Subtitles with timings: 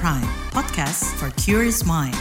[0.00, 2.16] Prime, podcast for curious mind.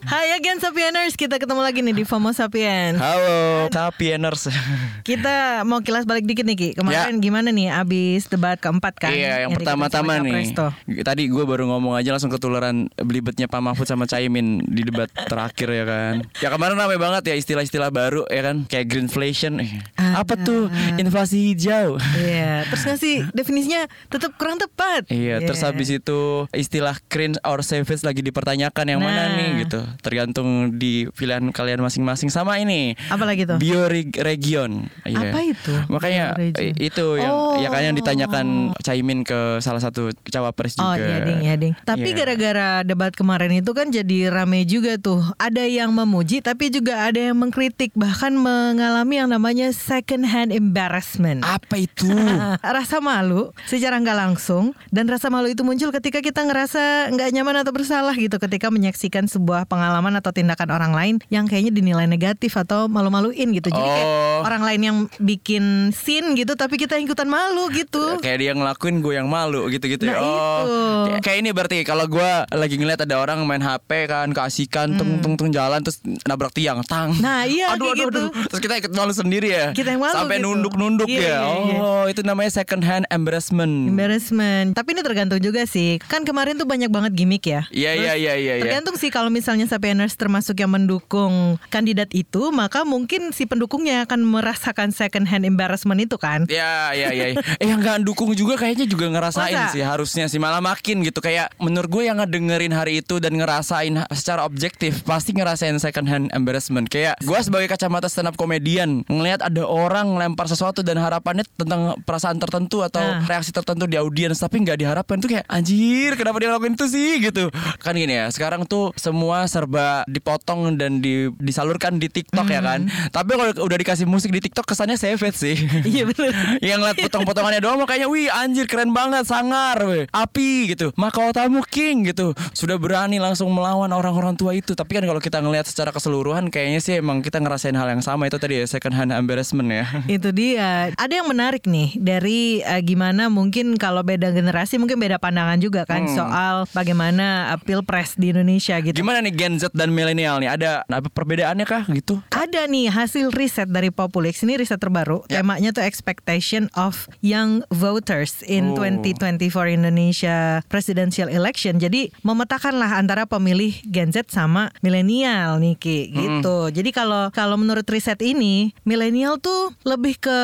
[0.00, 2.96] Hai again Sapieners, kita ketemu lagi nih di FOMO Sapien.
[2.96, 4.48] Halo, Sapieners.
[5.08, 6.68] Kita mau kilas balik dikit nih Ki.
[6.72, 9.12] Kemarin gimana nih abis debat keempat kan?
[9.12, 10.56] iya, yang, pertama-tama nih.
[11.04, 15.68] Tadi gue baru ngomong aja langsung ketularan belibetnya Pak Mahfud sama Caimin di debat terakhir
[15.68, 16.14] ya kan.
[16.40, 19.60] Ya kemarin ramai banget ya istilah-istilah baru ya kan, kayak greenflation.
[19.60, 22.00] Eh, apa tuh inflasi hijau?
[22.16, 25.12] Iya, terus ngasih definisinya tetap kurang tepat.
[25.12, 29.36] Iya, terus habis itu istilah cringe or savage lagi dipertanyakan yang mana Nah.
[29.36, 29.80] nih gitu.
[29.98, 32.94] Tergantung di pilihan kalian masing-masing sama ini.
[33.08, 33.58] Apa lagi tuh?
[33.58, 34.86] Bioregion.
[35.02, 35.30] Iya.
[35.30, 35.72] Apa itu?
[35.88, 36.74] Makanya Bioregion.
[36.78, 37.56] itu yang Oh.
[37.56, 38.46] ya kan yang ditanyakan
[38.78, 41.00] Caimin ke salah satu cawapres Oh juga.
[41.00, 41.72] iya ding ya ding.
[41.80, 42.16] Tapi Iya.
[42.16, 45.22] gara-gara debat kemarin itu kan jadi rame juga tuh.
[45.36, 51.42] Ada yang memuji tapi juga ada yang mengkritik bahkan mengalami yang namanya second hand embarrassment.
[51.42, 52.06] Apa itu?
[52.76, 57.56] rasa malu secara nggak langsung dan rasa malu itu muncul ketika kita ngerasa nggak nyaman
[57.58, 62.52] atau bersalah gitu ketika menyaksikan sebuah pengalaman atau tindakan orang lain yang kayaknya dinilai negatif
[62.54, 63.68] atau malu-maluin gitu.
[63.68, 64.40] Jadi kayak Oh.
[64.42, 68.18] orang lain yang bikin scene gitu tapi kita ikutan malu gitu.
[68.20, 70.18] kayak dia ngelakuin gue yang malu gitu-gitu Nah, ya.
[70.18, 70.26] Oh.
[70.26, 70.72] itu.
[71.10, 75.20] Kayak- Kayak ini berarti kalau gue lagi ngeliat ada orang main HP kan keasikan tung
[75.20, 77.14] tung tung jalan terus nabrak tiang tang.
[77.16, 78.20] Nah, iya, aduh, kayak aduh, gitu.
[78.26, 78.48] aduh.
[78.48, 79.66] Terus kita ikut malu sendiri ya.
[79.70, 80.46] Kita yang malu Sampai gitu.
[80.48, 81.38] nunduk-nunduk Iya, ya.
[81.38, 81.78] iya, iya.
[81.78, 83.86] Oh, itu namanya second hand embarrassment.
[83.88, 84.74] Embarrassment.
[84.74, 86.02] Tapi ini tergantung juga sih.
[86.02, 87.62] Kan kemarin tuh banyak banget gimmick ya.
[87.70, 88.64] Iya, iya, iya, iya, iya.
[88.64, 94.26] Tergantung sih kalau misalnya Sapieners termasuk yang mendukung kandidat itu, maka mungkin si pendukungnya akan
[94.26, 96.42] merasakan second hand embarrassment itu kan.
[96.50, 97.38] Ya, ya, ya.
[97.62, 99.70] Eh yang nggak dukung juga kayaknya juga ngerasain Masa?
[99.70, 103.94] sih harusnya sih malah makin gitu kayak menurut gue yang ngedengerin hari itu dan ngerasain
[104.10, 106.90] secara objektif pasti ngerasain second hand embarrassment.
[106.90, 111.94] Kayak gue sebagai kacamata stand up komedian ngelihat ada orang ngelempar sesuatu dan harapannya tentang
[112.02, 113.24] perasaan tertentu atau Nah.
[113.26, 117.20] reaksi tertentu di audiens tapi nggak diharapkan tuh kayak anjir kenapa dia ngelakuin itu sih
[117.20, 117.48] gitu.
[117.78, 122.88] Kan gini ya sekarang tuh semua serba dipotong dan di- disalurkan di TikTok ya kan.
[123.10, 125.56] Tapi kalau udah dikasih musik di TikTok kesannya savage sih.
[125.84, 126.32] Iya bener.
[126.64, 132.06] yang ngeliat potong-potongannya doang makanya wih anjir keren banget sangar weh api gitu mahkotamu king
[132.06, 136.48] gitu sudah berani langsung melawan orang-orang tua itu tapi kan kalau kita ngelihat secara keseluruhan
[136.48, 139.84] kayaknya sih emang kita ngerasain hal yang sama itu tadi ya second hand embarrassment ya
[140.16, 140.94] Itu dia.
[140.94, 145.82] Ada yang menarik nih dari eh, gimana mungkin kalau beda generasi mungkin beda pandangan juga
[145.84, 148.94] kan soal bagaimana eh, pilpres di Indonesia gitu.
[148.94, 153.32] gimana nih Gen Z dan milenial nih ada apa perbedaannya kah gitu Ada nih hasil
[153.32, 155.24] riset dari Populix ini riset terbaru.
[155.26, 155.40] Ya.
[155.40, 158.78] Temanya tuh expectation of young voters in Oh.
[158.78, 161.80] 2024 Indonesia presidential election.
[161.80, 166.70] Jadi memetakan lah antara pemilih Gen Z sama milenial nih Ki gitu.
[166.70, 170.38] Jadi kalau kalau menurut riset ini milenial tuh lebih ke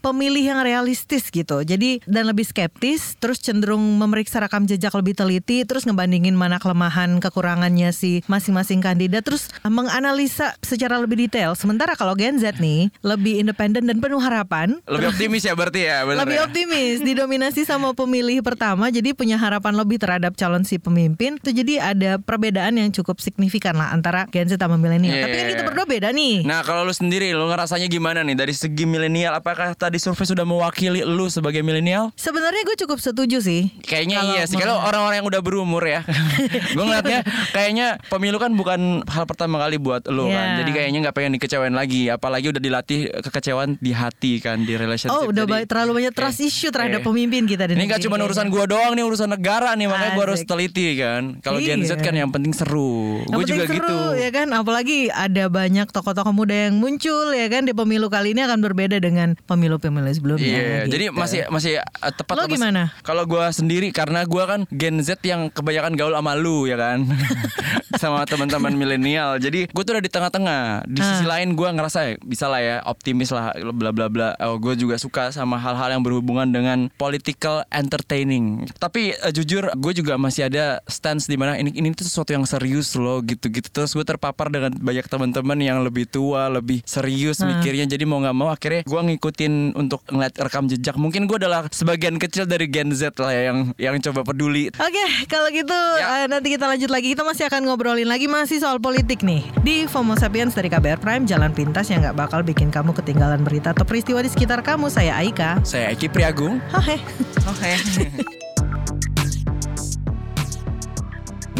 [0.00, 1.62] pemilih yang realistis gitu.
[1.62, 7.20] Jadi dan lebih skeptis terus cenderung memeriksa rekam jejak lebih teliti terus ngebandingin mana kelemahan
[7.20, 11.52] kekurangannya si masing-masing kandidat terus menganalisa secara lebih detail.
[11.52, 14.80] Sementara kalau Gen Z nih lebih independen dan penuh harapan.
[14.88, 16.44] lebih optimis ya berarti ya bener Lebih ya?
[16.48, 21.36] optimis, didominasi sama pemilih pertama, jadi punya harapan lebih terhadap calon si pemimpin.
[21.36, 25.12] Itu jadi ada perbedaan yang cukup signifikan lah antara Gen Z sama milenial.
[25.12, 25.68] Iya, Tapi kan kita iya.
[25.68, 26.34] berdua beda nih.
[26.48, 30.48] Nah kalau lu sendiri lu ngerasanya gimana nih dari segi milenial apakah tadi survei sudah
[30.48, 33.68] mewakili lu sebagai milenial Sebenarnya gue cukup setuju sih.
[33.84, 36.00] Kayaknya iya sih Kalau orang-orang yang udah berumur ya
[36.76, 37.98] Gue ngeliatnya Kayaknya
[38.30, 38.80] pemilu kan bukan
[39.10, 40.38] hal pertama kali buat lo Iya.
[40.38, 44.78] kan Jadi kayaknya nggak pengen dikecewain lagi Apalagi udah dilatih kekecewaan di hati kan Di
[44.78, 47.06] relationship Oh udah Jadi, terlalu banyak trust eh, issue terhadap eh.
[47.10, 50.40] pemimpin kita Ini gak cuma urusan gua doang nih Urusan negara nih Makanya gue harus
[50.42, 50.48] Asik.
[50.48, 52.06] teliti kan Kalau Gen Z Iya.
[52.06, 56.70] kan yang penting seru Gue juga seru, gitu ya kan apalagi ada banyak tokoh-tokoh muda
[56.70, 60.92] yang muncul ya kan di pemilu kali ini akan berbeda dengan pemilu-pemilu sebelumnya Iya, gitu.
[60.94, 62.94] jadi masih masih uh, tepat Lo gimana?
[63.02, 67.08] Kalau gua sendiri karena gua kan Gen Z yang kebanyakan gaul sama lu ya kan.
[68.10, 69.36] sama teman-teman milenial.
[69.36, 70.62] Jadi gue tuh udah di tengah-tengah.
[70.86, 71.38] Di sisi Ah.
[71.38, 74.28] lain gua ngerasa ya, bisa lah ya optimis lah bla bla bla.
[74.40, 78.64] Oh, gue juga suka sama hal-hal yang berhubungan dengan political entertaining.
[78.76, 82.44] Tapi uh, jujur gue juga masih ada stance di mana ini ini tuh sesuatu yang
[82.44, 83.68] serius loh gitu-gitu.
[83.68, 87.48] Terus gue terpapar dengan banyak teman-teman yang lebih tua, lebih serius Ah.
[87.48, 87.84] mikirnya.
[87.84, 90.94] Jadi mau nggak mau akhirnya gue ngikutin untuk ngeliat rekam jejak.
[90.94, 94.70] Mungkin gue adalah sebagian kecil dari Gen Z lah ya, yang yang coba peduli.
[94.70, 96.24] Oke, kalau gitu Ya.
[96.24, 97.12] eh, nanti kita lanjut lagi.
[97.12, 97.62] Kita masih akan
[98.00, 102.00] ngobrolin lagi masih soal politik nih di FOMO Sapiens dari KBR Prime, jalan pintas yang
[102.00, 104.88] nggak bakal bikin kamu ketinggalan berita atau peristiwa di sekitar kamu.
[104.88, 105.60] Saya Aika.
[105.68, 106.64] Saya Eki Priagung.
[106.72, 106.96] Hai.
[107.44, 107.76] Oke.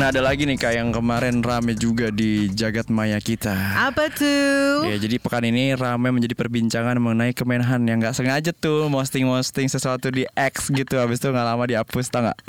[0.01, 3.53] Nah ada lagi nih kak yang kemarin rame juga di jagat maya kita.
[3.85, 4.89] Apa tuh?
[4.89, 10.09] Ya jadi pekan ini rame menjadi perbincangan mengenai Kemenhan yang nggak sengaja tuh posting-posting sesuatu
[10.09, 12.39] di X gitu habis itu nggak lama dihapus tau nggak?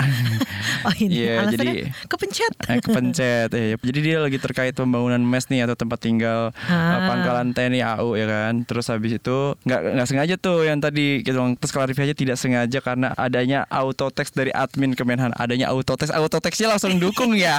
[0.82, 2.52] Oh ini alasannya jadi- kepencet.
[2.66, 3.78] Eh, kepencet ya.
[3.78, 6.98] Jadi dia lagi terkait pembangunan mes nih atau tempat tinggal Ah.
[6.98, 8.66] eh, pangkalan TNI AU ya kan.
[8.66, 13.14] Terus habis itu nggak nggak sengaja tuh yang tadi gitu terus klarifikasi tidak sengaja karena
[13.14, 15.30] adanya auto text dari admin Kemenhan.
[15.38, 17.58] Adanya auto text, auto textnya langsung dukung ya.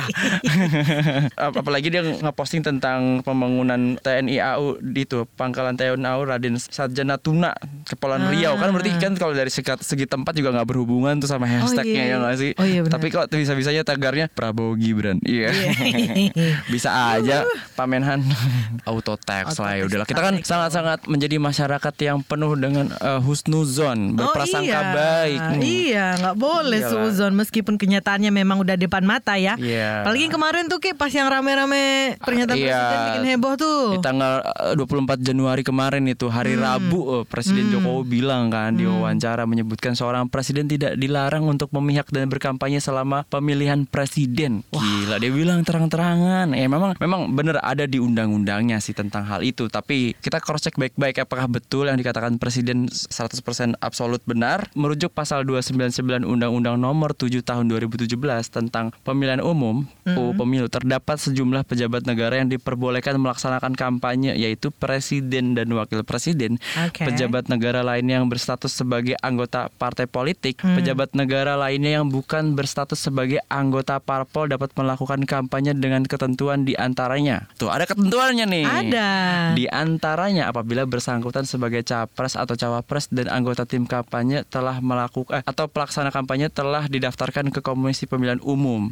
[1.43, 7.19] Ap- Apalagi dia ngeposting tentang pembangunan TNI AU di itu pangkalan TNI AU Raden Sarjana
[7.19, 7.51] Tuna
[7.83, 11.43] Kepulauan Riau kan berarti kan kalau dari segi, segi tempat juga nggak berhubungan tuh sama
[11.45, 12.15] hashtagnya iya.
[12.15, 12.51] ya nggak sih.
[12.55, 12.93] Oh iya, benar.
[12.95, 15.19] Tapi kok bisa-bisanya tagarnya Prabowo Gibran.
[15.21, 15.51] Iya.
[15.51, 16.55] Iya.
[16.73, 17.43] Bisa aja
[17.75, 18.23] Pak Menhan
[18.89, 20.07] auto text lah ya udahlah.
[20.07, 24.93] Kita kan sangat-sangat menjadi masyarakat yang penuh dengan uh, husnuzon, berprasangka oh, iya.
[24.95, 25.39] baik.
[25.41, 25.61] Hmm.
[25.61, 27.11] Iya, nggak boleh Iyalah.
[27.11, 29.59] suzon meskipun kenyataannya memang udah depan mata ya.
[29.63, 30.03] Iya.
[30.03, 32.75] Apalagi kemarin tuh Ki pas yang rame-rame pernyataan Iya.
[32.75, 33.81] presiden bikin heboh tuh.
[33.95, 36.67] Di tanggal uh, 24 Januari kemarin itu hari Hmm.
[36.67, 42.11] Rabu uh, Presiden Jokowi bilang kan di wawancara menyebutkan seorang presiden tidak dilarang untuk memihak
[42.11, 44.67] dan berkampanye selama pemilihan presiden.
[44.69, 46.51] Gila dia bilang terang-terangan.
[46.51, 50.75] Eh memang memang bener ada di undang-undangnya sih tentang hal itu, tapi kita cross check
[50.75, 53.39] baik-baik apakah betul yang dikatakan presiden 100%
[53.79, 58.09] absolut benar merujuk pasal 299 Undang-Undang Nomor 7 Tahun 2017
[58.49, 65.55] tentang pemilihan umum UU Pemilu terdapat sejumlah pejabat negara yang diperbolehkan melaksanakan kampanye yaitu presiden
[65.55, 67.07] dan wakil presiden, Oke.
[67.07, 72.99] pejabat negara lainnya yang berstatus sebagai anggota partai politik, pejabat negara lainnya yang bukan berstatus
[72.99, 77.47] sebagai anggota parpol dapat melakukan kampanye dengan ketentuan di antaranya.
[77.55, 78.65] Tuh, ada ketentuannya nih.
[78.65, 79.09] Ada.
[79.55, 85.43] Di antaranya apabila bersangkutan sebagai capres atau cawapres dan anggota tim kampanye telah melakukan eh,
[85.43, 88.91] atau pelaksana kampanye telah didaftarkan ke Komisi Pemilihan Umum.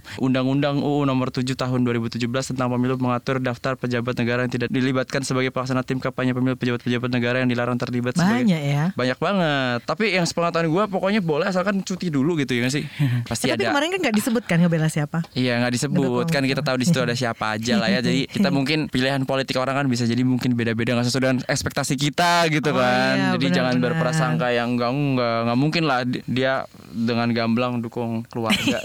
[0.52, 5.22] Undang-Undang UU Nomor 7 Tahun 2017 tentang Pemilu mengatur daftar pejabat negara yang tidak dilibatkan
[5.22, 8.84] sebagai pelaksana tim kampanye pemilu pejabat-pejabat negara yang dilarang terlibat sebagai Banyak ya.
[8.92, 9.80] banyak banget.
[9.84, 12.84] Tapi yang sepengetahuan gue pokoknya boleh asalkan cuti dulu gitu ya sih?
[13.30, 13.72] Pasti Eh, Tapi ada.
[13.72, 15.24] kemarin kan nggak disebutkan ngebela siapa.
[15.32, 18.00] Iya nggak disebut kan kita tahu di situ ada siapa aja lah ya.
[18.04, 21.96] Jadi kita mungkin pilihan politik orang kan bisa jadi mungkin beda-beda nggak sesuai dengan ekspektasi
[21.96, 23.14] kita gitu Oh, kan.
[23.14, 23.92] iya, jadi jangan benar-benar.
[24.08, 28.84] berprasangka yang enggak enggak nggak mungkin lah di- dia dengan gamblang dukung keluarga.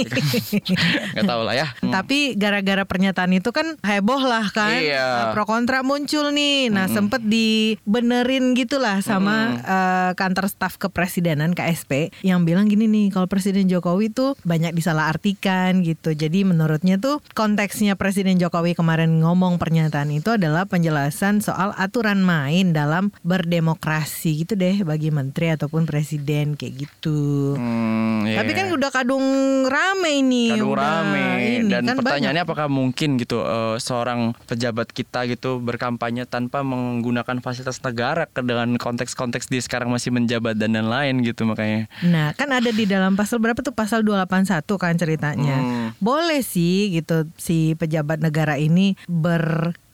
[1.14, 1.66] Nggak tahu lah ya.
[1.82, 1.92] Hmm.
[1.92, 4.80] Tapi gara-gara pernyataan itu kan heboh lah kan.
[4.80, 5.06] Iya.
[5.06, 6.70] Nah, Pro kontra muncul nih.
[6.70, 13.26] Nah, sempet dibenerin gitulah sama eh, kantor staf kepresidenan KSP yang bilang gini nih, kalau
[13.26, 16.14] Presiden Jokowi tuh banyak disalahartikan gitu.
[16.14, 22.70] Jadi menurutnya tuh konteksnya Presiden Jokowi kemarin ngomong pernyataan itu adalah penjelasan soal aturan main
[22.70, 27.56] dalam berdemokrasi gitu deh bagi menteri ataupun presiden kayak gitu.
[27.56, 27.95] Hmm,
[28.26, 28.42] iya.
[28.42, 29.26] Tapi kan udah kadung
[29.66, 30.52] rame ini.
[30.54, 31.24] kadung udah rame
[31.62, 32.52] ini, dan kan pertanyaannya banyak.
[32.52, 38.76] apakah mungkin gitu eh, seorang pejabat kita gitu berkampanye tanpa menggunakan fasilitas negara ke dengan
[38.76, 43.40] konteks-konteks dia sekarang masih menjabat dan lain-lain gitu makanya Nah, kan ada di dalam pasal
[43.40, 45.56] berapa tuh pasal 281 kan ceritanya.
[45.58, 45.88] Hmm.
[45.98, 48.94] Boleh sih gitu si pejabat negara ini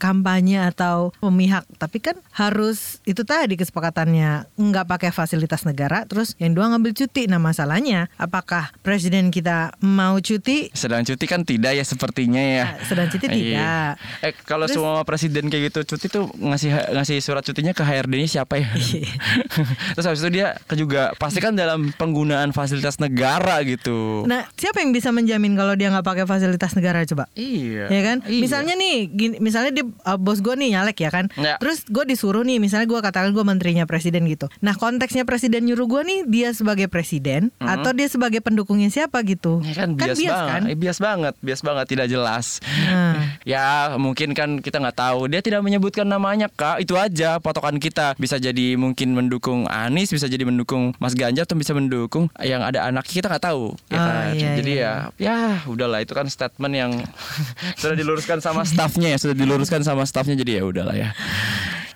[0.03, 6.59] berkampanye atau memihak, tapi kan harus itu tadi kesepakatannya nggak pakai fasilitas negara, terus yang
[6.59, 7.31] dua ngambil cuti.
[7.31, 10.75] Nah, masalahnya apakah presiden kita mau cuti?
[10.75, 13.31] sedang cuti kan tidak ya sepertinya ya Nah, sedang cuti Iya.
[13.31, 13.93] tidak.
[14.21, 18.27] eh kalau Terus- semua presiden kayak gitu cuti tuh ngasih ngasih surat cutinya ke HRD-nya
[18.29, 19.07] siapa ya Iya.
[19.95, 24.81] terus habis itu dia ke juga pasti kan dalam penggunaan fasilitas negara gitu Nah, siapa
[24.81, 27.31] yang bisa menjamin kalau dia nggak pakai fasilitas negara coba?
[27.35, 28.41] iya ya kan Iya.
[28.41, 31.57] misalnya nih gini, misalnya dia uh, bos gue nih nyalek ya kan Ya.
[31.57, 35.87] terus gue disuruh nih misalnya gue katakan gue menterinya presiden gitu nah konteksnya presiden nyuruh
[35.87, 40.49] gue nih dia sebagai presiden atau dia sebagai pendukungnya siapa gitu Ya kan bias, banget,
[40.49, 42.61] kan Eh, bias banget, bias banget, tidak jelas.
[42.63, 43.39] Nah.
[43.43, 43.65] ya
[43.97, 45.27] mungkin kan kita nggak tahu.
[45.27, 48.15] Dia tidak menyebutkan namanya kak, itu aja patokan kita.
[48.17, 52.85] Bisa jadi mungkin mendukung Anies, bisa jadi mendukung Mas Ganjar, atau bisa mendukung yang ada
[52.85, 53.75] anak kita nggak tahu.
[53.87, 54.33] Ya Oh, kan?
[54.33, 54.93] iya, jadi iya.
[55.17, 56.93] ya, ya udahlah itu kan statement yang
[57.81, 60.39] sudah diluruskan sama staffnya ya, sudah diluruskan sama staffnya.
[60.39, 61.11] Jadi ya udahlah ya.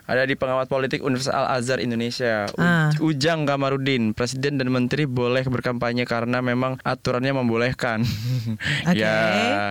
[0.07, 2.91] Ada di pengamat politik Universitas Al Azhar Indonesia, U- Ah.
[2.97, 8.07] Ujang Kamarudin, presiden dan menteri boleh berkampanye karena memang aturannya membolehkan.
[8.87, 8.97] Oke.
[8.97, 9.19] ya,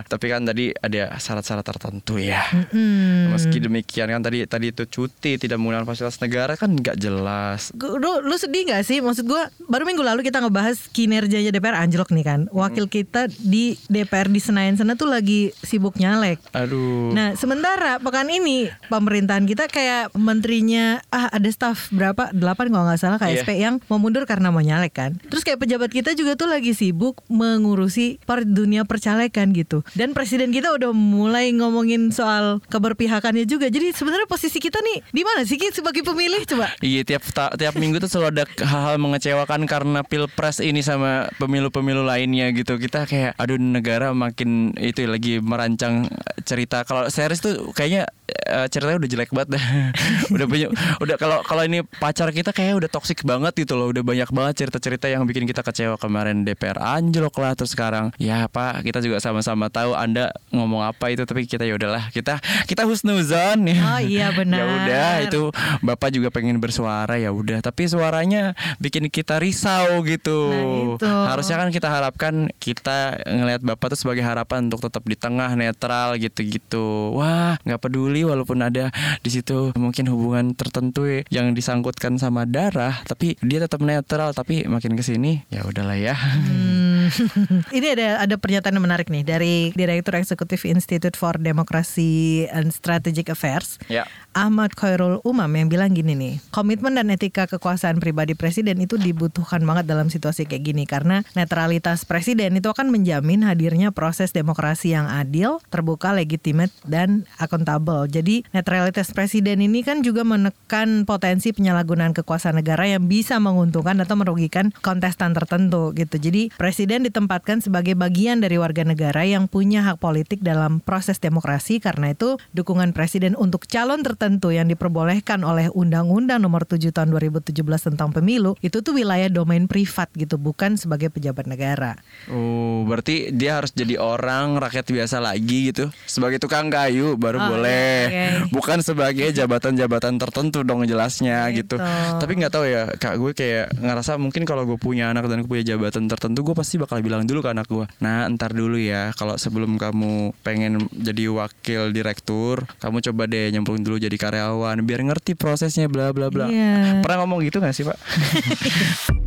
[0.04, 2.44] tapi kan tadi ada syarat-syarat tertentu ya.
[2.70, 3.32] Hmm.
[3.32, 7.72] Meski demikian kan tadi tadi itu cuti tidak menggunakan fasilitas negara kan nggak jelas.
[7.74, 9.00] Lu, lu sedih gak sih?
[9.00, 12.40] Maksud gue baru minggu lalu kita ngebahas kinerjanya DPR anjlok nih kan.
[12.50, 16.44] Wakil kita di DPR di Senayan sana tuh lagi sibuk nyalek.
[16.52, 17.12] Aduh.
[17.12, 22.98] Nah, sementara pekan ini pemerintahan kita kayak menterinya ah ada staff berapa delapan kalau nggak
[22.98, 25.12] salah KSP yang mau mundur karena mau nyalek kan.
[25.30, 29.86] Terus kayak pejabat kita juga tuh lagi sibuk mengurusi per dunia percalekan gitu.
[29.94, 33.70] Dan presiden kita udah mulai ngomongin soal keberpihakannya juga.
[33.70, 36.74] Jadi sebenarnya posisi kita nih di mana sih Ki sebagai pemilih coba?
[36.82, 42.02] Iya tiap ta- tiap minggu tuh selalu ada hal-hal mengecewakan karena pilpres ini sama pemilu-pemilu
[42.02, 42.82] lainnya gitu.
[42.82, 46.10] Kita kayak aduh negara makin itu lagi merancang
[46.48, 46.82] cerita.
[46.88, 49.66] Kalau series tuh kayaknya eh, ceritanya udah jelek banget dah.
[50.36, 50.70] udah banyak
[51.02, 53.92] udah kalau kalau ini pacar kita kayak udah toksik banget gitu loh.
[53.92, 58.48] Udah banyak banget cerita-cerita yang bikin kita kecewa kemarin DPR anjlok lah terus sekarang ya
[58.48, 62.40] Pak kita juga sama-sama tahu Anda ngomong apa itu tapi kita ya udahlah kita
[62.70, 63.78] kita husnuzon ya.
[63.96, 64.60] Oh iya benar.
[64.60, 65.42] Ya udah itu
[65.86, 70.52] Bapak juga pengen bersuara ya udah tapi suaranya bikin kita risau gitu.
[70.52, 71.08] Nah, itu.
[71.08, 76.16] Harusnya kan kita harapkan kita ngelihat Bapak tuh sebagai harapan untuk tetap di tengah netral
[76.16, 77.12] gitu-gitu.
[77.18, 83.36] Wah, nggak peduli walaupun ada di situ mungkin hubungan tertentu yang disangkutkan sama darah tapi
[83.44, 86.16] dia tetap netral tapi makin ke sini ya udahlah ya.
[86.16, 86.85] Hmm.
[87.78, 93.32] Ini ada ada pernyataan yang menarik nih dari Direktur Eksekutif Institute for Democracy and Strategic
[93.32, 93.78] Affairs.
[93.92, 94.08] Ya.
[94.36, 99.64] Ahmad Khairul Umam yang bilang gini nih, komitmen dan etika kekuasaan pribadi presiden itu dibutuhkan
[99.64, 105.08] banget dalam situasi kayak gini karena netralitas presiden itu akan menjamin hadirnya proses demokrasi yang
[105.08, 108.12] adil, terbuka, legitimate dan akuntabel.
[108.12, 114.16] Jadi netralitas presiden ini kan juga menekan potensi penyalahgunaan kekuasaan negara yang bisa menguntungkan atau
[114.20, 116.16] merugikan kontestan tertentu gitu.
[116.16, 121.82] Jadi presiden ditempatkan sebagai bagian dari warga negara yang punya hak politik dalam proses demokrasi
[121.82, 127.52] karena itu dukungan presiden untuk calon tertentu yang diperbolehkan oleh Undang-Undang Nomor 7 Tahun 2017
[127.92, 131.98] tentang Pemilu itu tuh wilayah domain privat gitu, bukan sebagai pejabat negara.
[132.30, 135.90] Oh, berarti dia harus jadi orang rakyat biasa lagi gitu.
[136.06, 137.98] Sebagai tukang kayu baru Oh, boleh.
[138.08, 138.24] oke.
[138.56, 141.66] Bukan sebagai jabatan-jabatan tertentu dong jelasnya gitu.
[141.66, 141.82] Gitu.
[142.22, 145.50] Tapi nggak tahu ya, Kak gue kayak ngerasa mungkin kalau gue punya anak dan gue
[145.50, 147.86] punya jabatan tertentu, gue pasti bakal bilang dulu ke anak gue.
[148.00, 153.82] Nah, ntar dulu ya, kalau sebelum kamu pengen jadi wakil direktur, kamu coba deh nyemplung
[153.82, 156.46] dulu jadi karyawan biar ngerti prosesnya bla bla bla.
[156.48, 157.02] Iya.
[157.02, 157.98] Pernah ngomong gitu gak sih, Pak?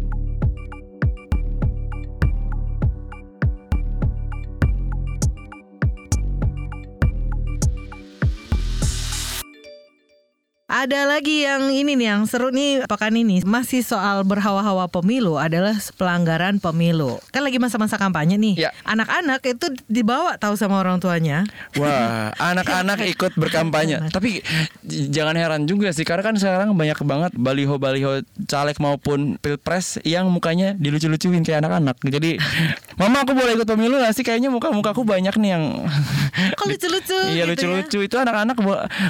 [10.68, 15.72] Ada lagi yang ini nih yang seru nih pekan ini masih soal berhawa-hawa pemilu adalah
[15.96, 17.16] pelanggaran pemilu.
[17.32, 18.68] Kan lagi masa-masa kampanye nih.
[18.68, 18.70] Ya.
[18.84, 21.48] Anak-anak itu dibawa tahu sama orang tuanya.
[21.80, 24.12] Wah, anak-anak ikut berkampanye.
[24.12, 24.44] Tapi
[24.84, 30.76] jangan heran juga sih, karena kan sekarang banyak banget baliho-baliho caleg maupun pilpres yang mukanya
[30.76, 31.96] dilucu-lucuin kayak anak-anak.
[32.04, 32.36] Jadi,
[32.98, 34.26] mama aku boleh ikut pemilu gak sih?
[34.26, 35.64] Kayaknya muka-mukaku banyak nih yang
[36.58, 37.78] Kok lucu-lucu Iya gitu ya?
[37.78, 38.56] lucu-lucu itu anak-anak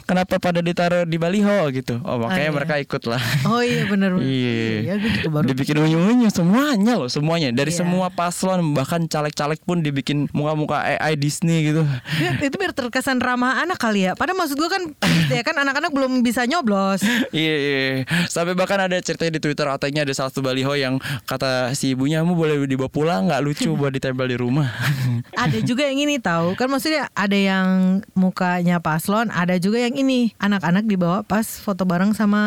[0.04, 2.00] kenapa pada ditaruh di baliho gitu?
[2.04, 2.56] Oh makanya iya.
[2.56, 3.22] mereka ikut lah.
[3.48, 4.16] Oh iya benar.
[4.20, 4.56] Iya.
[4.84, 5.44] Iya juga baru.
[5.48, 7.84] Dibikin unyu-unyu semuanya loh, semuanya dari Iya.
[7.84, 11.84] semua paslon bahkan caleg-caleg pun dibikin muka-muka AI Disney gitu.
[12.20, 14.12] Ya, itu biar terkesan ramah anak kali ya.
[14.12, 14.82] Padahal maksud gue kan
[15.32, 17.00] ya kan anak-anak belum bisa nyoblos.
[17.32, 17.80] Iya, iya.
[18.28, 22.34] Sampai bahkan ada ceritanya di Twitter katanya ada satu baliho yang kata si ibunya kamu
[22.34, 24.66] boleh dibawa pulang nggak lucu buat ditempel di rumah.
[25.38, 30.34] Ada juga yang ini tahu kan maksudnya ada yang mukanya paslon, ada juga yang ini
[30.42, 32.42] anak-anak dibawa pas foto bareng sama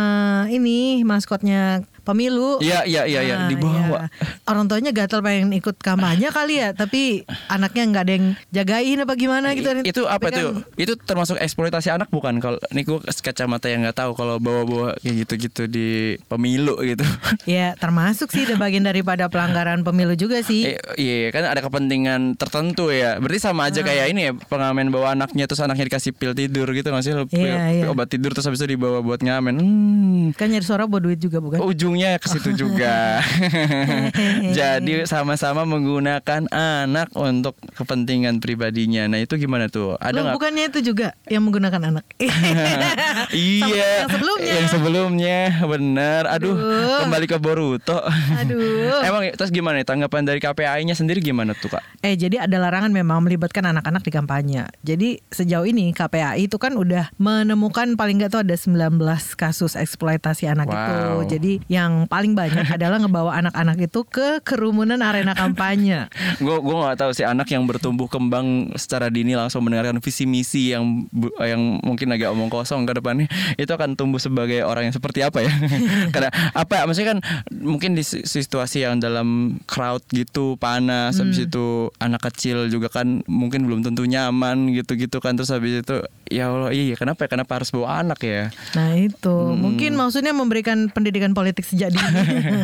[0.51, 2.59] ini maskotnya pemilu.
[2.59, 3.99] Iya, iya, iya, iya, Nah, dibawa.
[4.05, 4.27] iya.
[4.43, 9.13] Orang tuanya gatel pengen ikut kampanye kali ya, tapi anaknya nggak ada yang jagain apa
[9.15, 9.69] gimana gitu.
[9.81, 10.47] itu apa Tapi itu?
[10.47, 12.37] kan- Itu termasuk eksploitasi anak bukan?
[12.37, 15.87] Kalau ini gue kacamata yang nggak tahu kalau bawa-bawa kayak gitu-gitu di
[16.25, 17.03] pemilu gitu.
[17.47, 20.67] Ya termasuk sih, ada bagian daripada pelanggaran pemilu juga sih.
[20.67, 23.17] Eh, iya kan ada kepentingan tertentu ya.
[23.17, 26.87] Berarti sama aja kayak ini ya pengamen bawa anaknya terus anaknya dikasih pil tidur gitu
[26.87, 27.13] nggak sih?
[27.27, 27.83] Pil- Iya, iya.
[27.87, 29.55] Obat tidur terus habis itu dibawa buat ngamen.
[29.55, 30.25] Hmm.
[30.33, 31.61] Kan nyari suara buat duit juga bukan?
[31.61, 33.21] Ujungnya ke situ juga.
[34.57, 39.07] Jadi sama-sama menggunakan anak untuk kepentingan pribadinya.
[39.07, 39.97] Nah itu gimana tuh?
[39.97, 40.35] Ada Loh, nggak?
[40.37, 42.05] bukannya itu juga yang menggunakan anak?
[43.33, 44.05] iya.
[44.05, 44.53] yang sebelumnya.
[44.53, 46.21] Yang sebelumnya, bener.
[46.29, 46.99] Aduh, Aduh.
[47.01, 47.97] kembali ke Boruto.
[48.37, 49.01] Aduh.
[49.07, 51.83] Emang terus gimana nih tanggapan dari KPAI-nya sendiri gimana tuh kak?
[52.01, 54.63] Eh jadi ada larangan memang melibatkan anak-anak di kampanye.
[54.83, 58.99] Jadi sejauh ini KPAI itu kan udah menemukan paling nggak tuh ada 19
[59.33, 60.77] kasus eksploitasi anak Wow.
[60.77, 61.01] itu.
[61.35, 66.11] Jadi yang paling banyak adalah ngebawa anak-anak itu ke kerumunan arena kampanye.
[66.37, 70.73] Gue gue nggak tahu sih anak yang bertumbuh kembang secara dini langsung mendengarkan visi misi
[70.73, 74.95] yang bu- yang mungkin agak omong kosong ke depannya itu akan tumbuh sebagai orang yang
[74.95, 75.51] seperti apa ya?
[76.13, 76.83] Karena apa ya?
[76.83, 77.19] Maksudnya kan
[77.53, 83.23] mungkin di si- situasi yang dalam crowd gitu panas, habis itu anak kecil juga kan
[83.25, 87.51] mungkin belum tentu nyaman gitu-gitu kan terus habis itu ya Allah iya kenapa ya kenapa
[87.53, 89.59] harus bawa anak ya Nah itu Hmm.
[89.59, 92.63] mungkin maksudnya memberikan pendidikan politik sejak dini.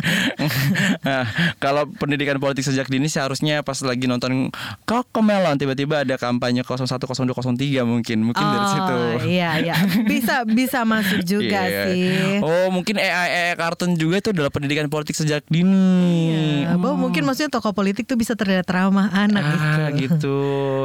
[1.02, 1.24] nah,
[1.58, 4.48] kalau pendidikan politik sejak dini seharusnya pas lagi nonton
[4.82, 8.98] Kokomelon tiba-tiba ada kampanye 01 02 03 mungkin mungkin dari situ
[9.28, 11.82] Iya iya bisa bisa masuk juga Iya.
[11.84, 12.08] sih.
[12.40, 13.10] Oh mungkin AI,
[13.50, 16.62] AI kartun juga itu adalah pendidikan politik sejak dini.
[16.62, 20.16] Ya, bahwa mungkin maksudnya tokoh politik tuh bisa terlihat ramah anak Ah gitu.
[20.16, 20.38] gitu.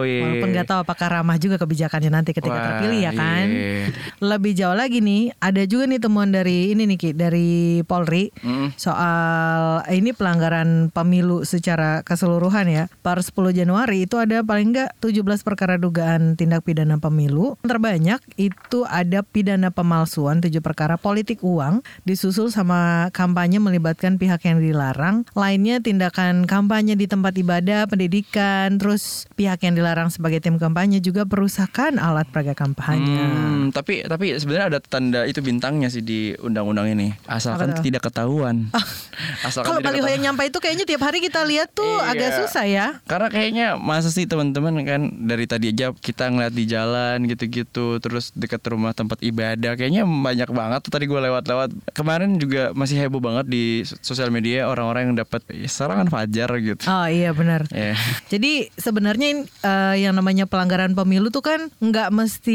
[0.03, 0.21] iya.
[0.25, 3.45] Walaupun nggak tahu apakah ramah juga kebijakannya nanti ketika Wah, terpilih ya kan.
[3.49, 3.85] iya.
[4.17, 7.51] Lebih jauh lagi nih, ada juga nih temuan dari ini nih Ki, dari
[7.85, 8.75] Polri Mm.
[8.75, 12.83] soal ini pelanggaran pemilu secara keseluruhan ya.
[13.03, 17.55] Per 10 Januari itu ada paling nggak 17 perkara dugaan tindak pidana pemilu.
[17.63, 24.59] Terbanyak itu ada pidana pemalsuan 7 perkara politik uang disusul sama kampanye melibatkan pihak yang
[24.59, 25.27] dilarang.
[25.35, 31.27] Lainnya tindakan kampanye di tempat ibadah, pendidikan, terus pihak yang dilarang sebagai tim kampanye juga
[31.27, 32.62] perusakan alat peraga kampanye.
[32.65, 37.11] Hmm, tapi tapi sebenarnya ada tanda itu bintangnya sih di undang-undang ini.
[37.25, 38.71] Asalkan Apa tidak ketahuan.
[39.47, 40.13] Asalkan Kalau baliho ketahuan.
[40.13, 42.09] yang nyampe itu kayaknya tiap hari kita lihat tuh Iya.
[42.09, 42.87] agak susah ya.
[43.03, 48.31] Karena kayaknya masa sih teman-teman kan dari tadi aja kita ngeliat di jalan gitu-gitu terus
[48.33, 53.19] dekat rumah tempat ibadah kayaknya banyak banget tuh tadi gue lewat-lewat kemarin juga masih heboh
[53.19, 53.63] banget di
[53.99, 56.83] sosial media orang-orang yang dapat ya, serangan fajar gitu.
[56.85, 57.65] Oh iya benar.
[57.69, 57.97] Ya.
[58.27, 62.52] Jadi sebenarnya eh, yang namanya pelanggaran pemilu tuh kan nggak mesti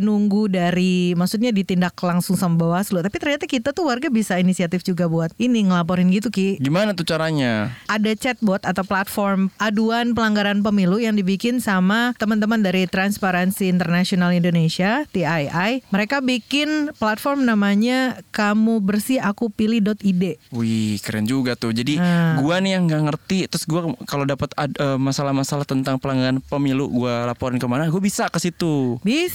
[0.00, 3.00] nunggu dari, maksudnya ditindak langsung sama Bawaslu.
[3.00, 6.60] Tapi ternyata kita tuh warga bisa inisiatif juga buat ini ngelaporin gitu Ki.
[6.60, 7.72] Gimana tuh caranya?
[7.86, 15.04] Ada chatbot atau platform aduan pelanggaran pemilu yang dibikin sama teman-teman dari Transparansi International Indonesia
[15.10, 15.84] (TII).
[15.88, 20.24] Mereka bikin platform namanya kamu bersih aku pilih.id.
[20.52, 21.70] Wih keren juga tuh.
[21.70, 22.40] Jadi Nah.
[22.40, 27.28] gua nih yang nggak ngerti, terus gua kalau dapat eh, masalah-masalah tentang pelanggaran pemilu, gua
[27.28, 27.86] laporin ke mana?
[27.86, 28.98] Gue bisa ke situ.
[29.00, 29.29] Bisa.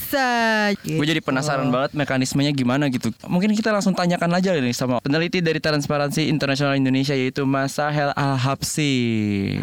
[0.82, 3.10] Gue jadi penasaran banget mekanismenya gimana gitu.
[3.26, 8.12] Mungkin kita langsung tanyakan aja nih sama peneliti dari Transparansi Internasional Indonesia yaitu Mas Sahel
[8.12, 8.92] Al-Habsi.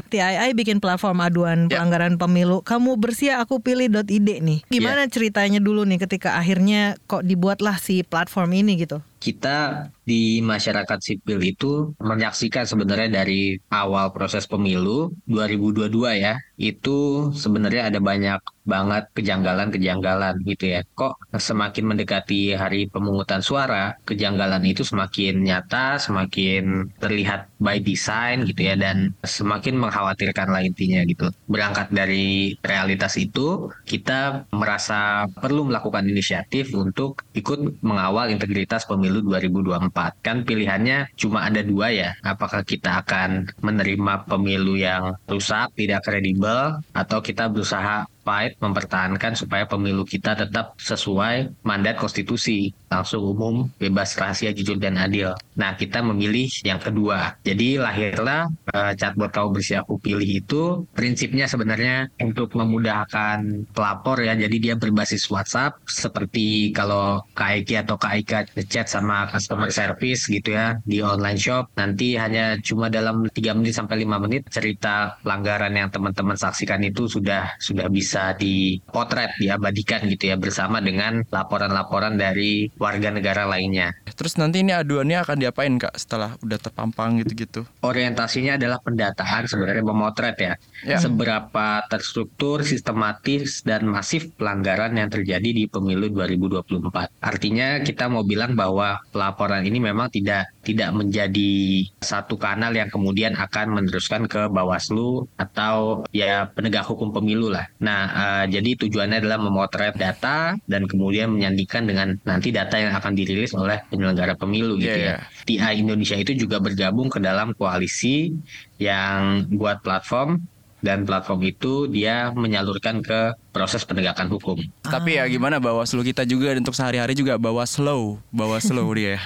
[0.07, 1.79] TII bikin platform aduan Ya.
[1.79, 2.59] pelanggaran pemilu.
[2.61, 4.59] Kamu bersih aku pilih.id nih.
[4.67, 8.99] Gimana ceritanya dulu nih ketika akhirnya kok dibuatlah si platform ini gitu?
[9.23, 17.87] Kita di masyarakat sipil itu menyaksikan sebenarnya dari awal proses pemilu 2022 ya itu sebenarnya
[17.89, 20.79] ada banyak banget kejanggalan-kejanggalan gitu ya.
[20.95, 28.71] Kok semakin mendekati hari pemungutan suara kejanggalan itu semakin nyata semakin terlihat by design gitu
[28.71, 31.27] ya dan semakin mengkhawatirkan lah intinya gitu.
[31.51, 40.25] Berangkat dari realitas itu kita merasa perlu melakukan inisiatif untuk ikut mengawal integritas pemilu 2024
[40.25, 42.09] kan pilihannya cuma ada dua ya.
[42.25, 49.67] Apakah kita akan menerima pemilu yang rusak tidak kredibel atau kita berusaha fight mempertahankan supaya
[49.67, 55.35] pemilu kita tetap sesuai mandat konstitusi langsung umum bebas rahasia jujur dan adil.
[55.57, 57.35] Nah kita memilih yang kedua.
[57.41, 64.37] Jadi lahirlah eh, chatbot kau bersih aku pilih itu prinsipnya sebenarnya untuk memudahkan pelapor ya.
[64.37, 68.31] Jadi dia berbasis WhatsApp seperti kalau KIK atau KIK
[68.69, 71.73] chat sama customer service gitu ya di online shop.
[71.75, 77.09] Nanti hanya cuma dalam 3 menit sampai 5 menit cerita pelanggaran yang teman-teman saksikan itu
[77.09, 84.37] sudah sudah bisa dipotret diabadikan gitu ya bersama dengan laporan-laporan dari warga negara lainnya Terus
[84.37, 87.65] nanti ini aduannya akan diapain kak setelah udah terpampang gitu-gitu?
[87.81, 90.53] orientasinya adalah pendataan sebenarnya memotret ya.
[90.83, 90.97] Ya.
[90.99, 97.23] Seberapa terstruktur, sistematis dan masif pelanggaran yang terjadi di pemilu 2024.
[97.23, 103.35] Artinya kita mau bilang bahwa pelaporan ini memang tidak tidak menjadi satu kanal yang kemudian
[103.39, 107.67] akan meneruskan ke Bawaslu atau ya penegak hukum pemilu lah.
[107.79, 113.13] Nah, eh, jadi tujuannya adalah memotret data dan kemudian menyandikan dengan nanti data yang akan
[113.15, 115.17] dirilis oleh penyelenggara pemilu gitu Iya, ya.
[115.47, 118.31] TI Indonesia itu juga bergabung ke dalam koalisi
[118.79, 120.41] yang buat platform
[120.83, 124.57] dan platform itu dia menyalurkan ke proses penegakan hukum.
[124.81, 129.21] Tapi ya gimana Bawaslu kita juga untuk sehari-hari juga bawa slow, bawa slow dia.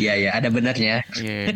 [0.00, 1.04] Iya ya, ada benarnya.
[1.20, 1.52] Iya.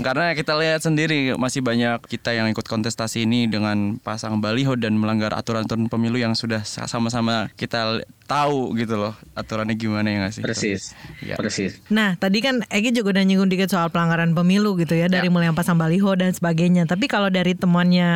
[0.00, 4.96] Karena kita lihat sendiri masih banyak kita yang ikut kontestasi ini dengan pasang baliho dan
[4.96, 10.42] melanggar aturan-aturan pemilu yang sudah sama-sama kita tahu gitu loh aturannya gimana ya nggak sih?
[10.42, 10.82] Persis.
[11.20, 11.36] Iya.
[11.36, 11.76] Persis.
[11.92, 15.52] Nah, tadi kan Egi juga udah nyinggung dikit soal pelanggaran pemilu gitu ya, dari mulai
[15.52, 16.88] yang pasang baliho dan sebagainya.
[16.88, 18.08] Tapi kalau dari temuannya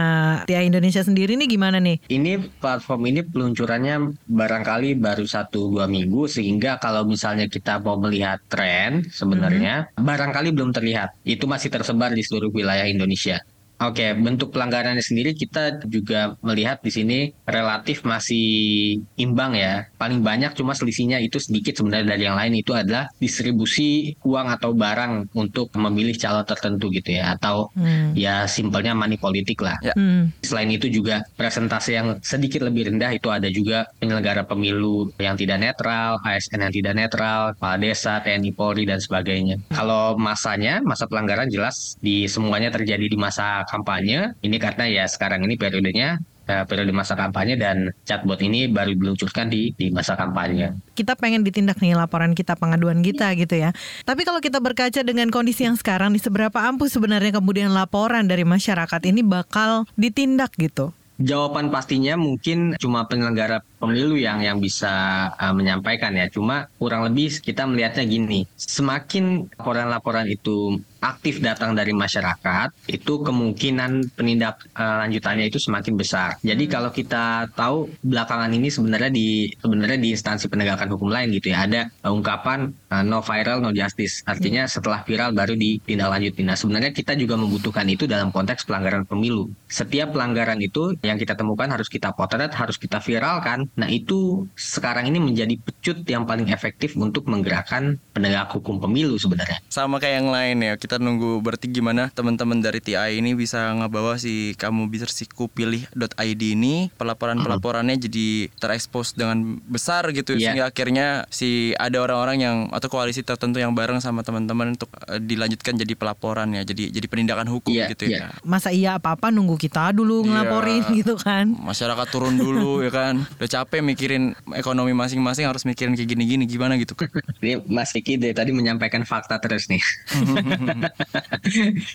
[0.49, 1.98] TII Indonesia sendiri nih gimana nih?
[2.07, 8.39] Ini platform ini peluncurannya barangkali baru satu dua minggu sehingga kalau misalnya kita mau melihat
[8.47, 11.19] tren sebenarnya barangkali belum terlihat.
[11.27, 13.43] Itu masih tersebar di seluruh wilayah Indonesia.
[13.79, 19.87] Oke, bentuk pelanggarannya sendiri kita juga melihat di sini relatif masih imbang ya.
[19.95, 24.75] Paling banyak cuma selisihnya itu sedikit sebenarnya dari yang lain itu adalah distribusi uang atau
[24.75, 28.11] barang untuk memilih calon tertentu gitu ya atau Hmm.
[28.19, 29.79] ya simpelnya money politik lah.
[29.79, 29.95] Ya.
[29.95, 30.35] Hmm.
[30.43, 35.63] Selain itu juga presentasi yang sedikit lebih rendah itu ada juga penyelenggara pemilu yang tidak
[35.63, 39.63] netral, ASN yang tidak netral, kepala desa, TNI Polri dan sebagainya.
[39.71, 44.33] Kalau masanya, masa pelanggaran jelas di semuanya terjadi di masa kampanye.
[44.41, 49.53] Ini karena ya sekarang ini periodenya eh, periode masa kampanye dan chatbot ini baru diluncurkan
[49.53, 50.73] di di masa kampanye.
[50.97, 53.71] kita pengen ditindak nih laporan kita pengaduan kita gitu ya.
[54.03, 58.43] Tapi kalau kita berkaca dengan kondisi yang sekarang nih seberapa ampuh sebenarnya kemudian laporan dari
[58.43, 60.91] masyarakat ini bakal ditindak gitu.
[61.19, 66.27] Jawaban pastinya mungkin cuma penyelenggara pemilu yang yang bisa uh, menyampaikan ya.
[66.29, 74.19] Cuma kurang lebih kita melihatnya gini, semakin laporan-laporan itu aktif datang dari masyarakat, itu kemungkinan
[74.19, 76.35] penindak uh, lanjutannya itu semakin besar.
[76.43, 81.55] Jadi kalau kita tahu belakangan ini sebenarnya di sebenarnya di instansi penegakan hukum lain gitu
[81.55, 84.27] ya ada uh, ungkapan uh, no viral no justice.
[84.27, 86.43] Artinya setelah viral baru ditindaklanjuti.
[86.43, 89.55] Nah, sebenarnya kita juga membutuhkan itu dalam konteks pelanggaran pemilu.
[89.71, 93.68] Setiap pelanggaran itu yang kita temukan harus kita potret, harus kita viralkan.
[93.75, 99.59] Nah, itu sekarang ini menjadi pecut yang paling efektif untuk menggerakkan penegak hukum pemilu sebenarnya.
[99.69, 104.17] Sama kayak yang lain ya, kita nunggu berarti gimana teman-teman dari TI ini bisa ngebawa
[104.17, 105.97] si kamu bisa siku pilih.id
[106.45, 110.53] ini pelaporan-pelaporannya jadi terekspos dengan besar gitu Iya.
[110.55, 115.19] sehingga akhirnya si ada orang-orang yang atau koalisi tertentu yang bareng sama teman-teman untuk eh,
[115.19, 118.29] dilanjutkan jadi pelaporan ya, jadi jadi penindakan hukum Iya, gitu iya.
[118.31, 118.39] ya.
[118.43, 120.29] Masa iya apa-apa nunggu kita dulu Iya.
[120.31, 121.51] ngelaporin gitu kan.
[121.55, 123.25] Masyarakat turun dulu ya kan.
[123.35, 124.23] Udah capek mikirin
[124.55, 126.95] ekonomi masing-masing harus mikirin kayak gini-gini gimana gitu.
[127.43, 129.83] Ini Mas Kiki dari tadi menyampaikan fakta terus nih.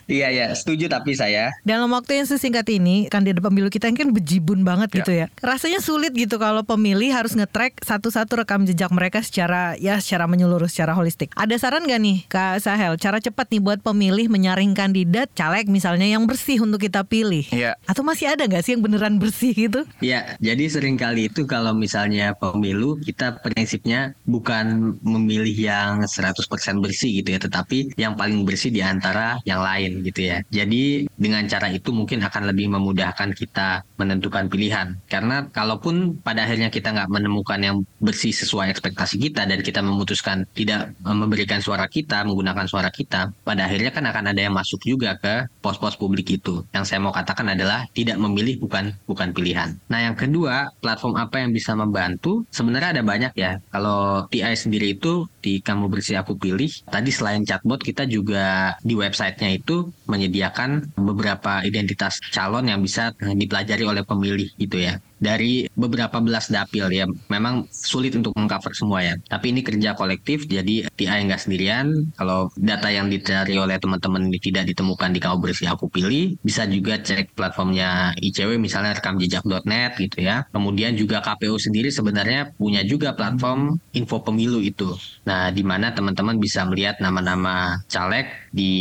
[0.08, 4.66] Iya ya, setuju tapi saya Dalam waktu yang sesingkat ini kandidat pemilu kita kan bejibun
[4.66, 4.98] banget Ya.
[5.02, 5.26] gitu ya.
[5.40, 10.68] Rasanya sulit gitu kalau pemilih harus nge-track satu-satu rekam jejak mereka secara ya secara menyeluruh
[10.68, 11.32] secara holistik.
[11.34, 16.06] Ada saran gak nih Kak Sahel cara cepat nih buat pemilih menyaring kandidat caleg misalnya
[16.06, 17.46] yang bersih untuk kita pilih?
[17.50, 17.80] Iya.
[17.86, 19.86] Atau masih ada nggak sih yang beneran bersih gitu?
[20.04, 27.22] Ya, jadi sering kali itu kalau misalnya pemilu kita prinsipnya bukan memilih yang 100% bersih
[27.22, 30.42] gitu ya, tetapi yang paling bersih di antara yang lain gitu ya.
[30.50, 34.98] Jadi dengan cara itu mungkin akan lebih memudahkan kita menentukan pilihan.
[35.06, 40.50] Karena kalaupun pada akhirnya kita nggak menemukan yang bersih sesuai ekspektasi kita dan kita memutuskan
[40.58, 44.82] tidak eh, memberikan suara kita, menggunakan suara kita, pada akhirnya kan akan ada yang masuk
[44.82, 46.66] juga ke pos-pos publik itu.
[46.74, 49.78] Yang saya mau katakan adalah tidak memilih bukan bukan pilihan.
[49.92, 52.48] Nah, yang kedua, platform apa yang bisa membantu?
[52.50, 53.60] Sebenarnya ada banyak ya.
[53.70, 58.96] Kalau TI sendiri itu di Kamu Bersih Aku Pilih, tadi selain chatbot kita juga di
[58.96, 66.20] websitenya itu menyediakan beberapa identitas calon yang bisa dipelajari oleh pemilih gitu ya dari beberapa
[66.20, 67.08] belas dapil ya.
[67.32, 69.16] Memang sulit untuk mengcover semua ya.
[69.16, 72.12] Tapi ini kerja kolektif jadi TI nggak sendirian.
[72.20, 76.36] Kalau data yang dicari oleh teman-teman tidak ditemukan di kau bersih aku pilih.
[76.44, 80.44] Bisa juga cek platformnya ICW misalnya rekamjejak.net gitu ya.
[80.52, 84.92] Kemudian juga KPU sendiri sebenarnya punya juga platform info pemilu itu.
[85.24, 88.74] Nah di mana teman-teman bisa melihat nama-nama caleg di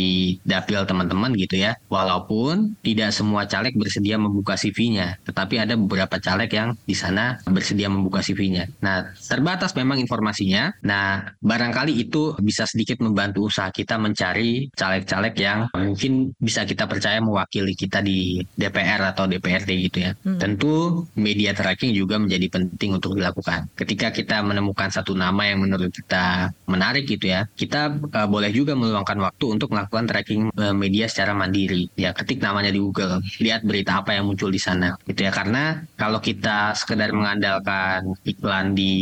[0.45, 6.51] dapil teman-teman gitu ya walaupun tidak semua caleg bersedia membuka CV-nya tetapi ada beberapa caleg
[6.53, 8.69] yang di sana bersedia membuka CV-nya.
[8.83, 10.75] Nah, terbatas memang informasinya.
[10.83, 17.23] Nah, barangkali itu bisa sedikit membantu usaha kita mencari caleg-caleg yang mungkin bisa kita percaya
[17.23, 20.11] mewakili kita di DPR atau DPRD gitu ya.
[20.27, 20.37] Hmm.
[20.37, 23.71] Tentu media tracking juga menjadi penting untuk dilakukan.
[23.79, 28.75] Ketika kita menemukan satu nama yang menurut kita menarik gitu ya, kita eh, boleh juga
[28.75, 31.87] meluangkan waktu untuk melakukan tracking eh, media secara mandiri.
[31.95, 35.31] Ya, ketik namanya di Google, lihat berita apa yang muncul di sana gitu ya.
[35.31, 38.93] Karena kalau kita sekedar mengandalkan iklan di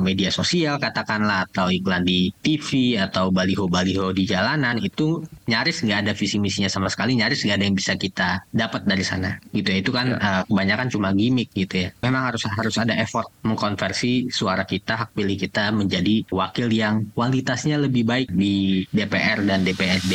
[0.00, 6.12] media sosial katakanlah atau iklan di TV atau baliho-baliho di jalanan itu nyaris nggak ada
[6.12, 9.78] visi misinya sama sekali nyaris nggak ada yang bisa kita dapat dari sana gitu ya
[9.80, 14.68] itu kan eh, kebanyakan cuma gimmick gitu ya memang harus harus ada effort mengkonversi suara
[14.68, 19.64] kita hak pilih kita menjadi wakil yang kualitasnya lebih baik di DPR dan
[19.98, 20.14] DPRD.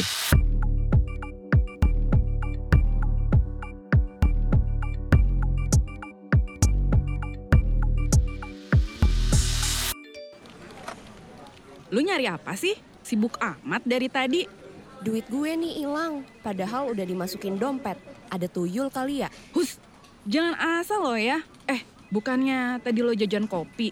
[11.93, 12.73] Lu nyari apa sih?
[13.03, 14.41] Sibuk amat dari tadi.
[15.03, 17.99] Duit gue nih hilang, padahal udah dimasukin dompet.
[18.31, 19.29] Ada tuyul kali ya?
[19.51, 19.77] Hus,
[20.23, 21.43] jangan asal lo ya.
[21.67, 23.91] Eh, bukannya tadi lo jajan kopi,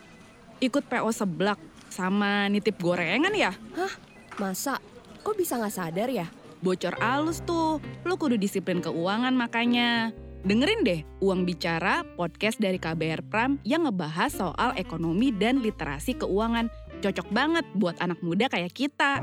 [0.63, 1.59] ikut PO seblak,
[1.91, 3.51] sama nitip gorengan ya?
[3.75, 3.93] Hah?
[4.39, 4.79] Masa?
[5.21, 6.25] Kok bisa nggak sadar ya?
[6.65, 7.77] Bocor alus tuh.
[8.05, 10.09] Lu kudu disiplin keuangan makanya.
[10.41, 16.73] Dengerin deh Uang Bicara, podcast dari KBR Prime yang ngebahas soal ekonomi dan literasi keuangan.
[17.05, 19.21] Cocok banget buat anak muda kayak kita.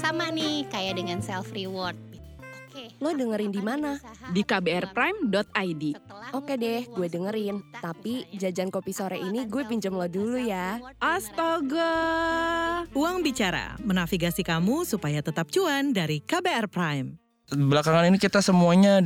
[0.00, 2.09] Sama nih kayak dengan self reward.
[2.80, 2.96] Oke.
[2.98, 4.00] Lo dengerin di mana?
[4.32, 5.82] Di kbrprime.id.
[6.32, 7.60] Oke deh, gue dengerin.
[7.74, 10.80] Tapi jajan kopi sore ini gue pinjem lo dulu ya.
[10.96, 11.92] Astaga.
[12.90, 17.20] Uang Bicara, menavigasi kamu supaya tetap cuan dari KBR Prime.
[17.50, 19.02] Belakangan ini kita semuanya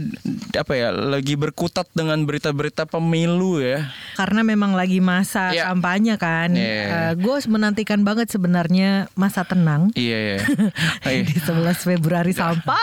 [0.53, 3.89] apa ya lagi berkutat dengan berita-berita pemilu ya.
[4.15, 5.73] Karena memang lagi masa Iya.
[5.73, 6.53] kampanye kan.
[6.53, 7.17] Iya.
[7.17, 10.39] gue menantikan banget sebenarnya masa tenang Iya ya.
[11.09, 11.25] Iya.
[11.25, 12.77] di 11 Februari sampai.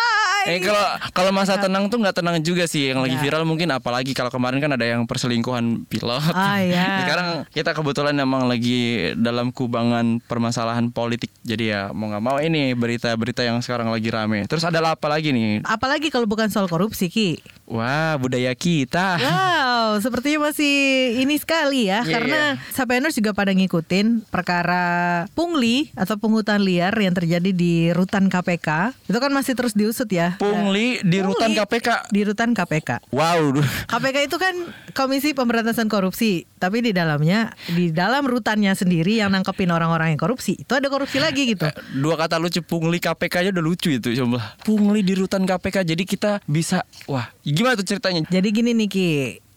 [0.47, 2.89] Eh kalau kalau masa tenang tuh nggak tenang juga sih.
[2.91, 3.25] Yang lagi Nggak.
[3.27, 6.33] viral mungkin apalagi kalau kemarin kan ada yang perselingkuhan pilot.
[6.33, 6.87] Ah, iya.
[7.05, 11.29] Sekarang kita kebetulan emang lagi dalam kubangan permasalahan politik.
[11.45, 14.45] Jadi ya mau nggak mau ini berita-berita yang sekarang lagi rame.
[14.49, 15.61] Terus ada apa lagi nih?
[15.63, 17.37] Apalagi kalau bukan soal korupsi Ki.
[17.71, 19.15] Wah budaya kita.
[19.15, 20.75] Wow, sepertinya masih
[21.23, 22.41] ini sekali ya, Iya, karena
[22.75, 28.91] Sapeners juga pada ngikutin perkara pungli atau pungutan liar yang terjadi di rutan KPK.
[29.07, 30.30] Itu kan masih terus diusut ya.
[30.37, 31.89] Pungli di rutan Pungli KPK.
[32.11, 33.11] Di rutan KPK.
[33.11, 33.59] Wow.
[33.87, 34.53] KPK itu kan
[34.91, 40.59] Komisi Pemberantasan Korupsi, tapi di dalamnya di dalam rutannya sendiri yang nangkepin orang-orang yang korupsi,
[40.59, 41.67] itu ada korupsi lagi gitu.
[41.95, 44.59] Dua kata lucu pungli KPK aja udah lucu itu coba.
[44.61, 45.87] Pungli di rutan KPK.
[45.87, 48.27] Jadi kita bisa wah, gimana tuh ceritanya?
[48.27, 49.07] Jadi gini nih Ki,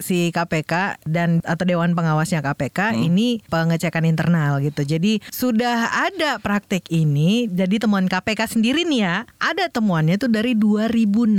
[0.05, 4.85] si KPK dan atau Dewan Pengawasnya KPK ini pengecekan internal gitu.
[4.85, 7.49] Jadi sudah ada praktek ini.
[7.49, 11.33] Jadi temuan KPK sendiri nih ya, ada temuannya tuh dari 2016.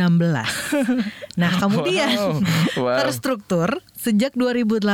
[1.41, 2.39] nah kemudian Wow.
[2.79, 2.97] Wow.
[3.01, 3.69] terstruktur
[4.05, 4.85] sejak 2018